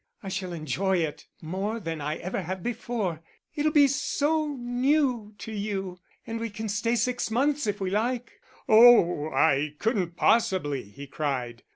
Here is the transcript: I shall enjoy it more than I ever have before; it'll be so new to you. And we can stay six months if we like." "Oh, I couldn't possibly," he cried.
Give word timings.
I 0.23 0.29
shall 0.29 0.51
enjoy 0.51 0.97
it 0.97 1.27
more 1.43 1.79
than 1.79 2.01
I 2.01 2.15
ever 2.17 2.41
have 2.41 2.63
before; 2.63 3.21
it'll 3.53 3.71
be 3.71 3.85
so 3.87 4.55
new 4.59 5.35
to 5.37 5.51
you. 5.51 5.99
And 6.25 6.39
we 6.39 6.49
can 6.49 6.69
stay 6.69 6.95
six 6.95 7.29
months 7.29 7.67
if 7.67 7.79
we 7.79 7.91
like." 7.91 8.41
"Oh, 8.67 9.29
I 9.29 9.75
couldn't 9.77 10.15
possibly," 10.15 10.81
he 10.85 11.05
cried. 11.05 11.61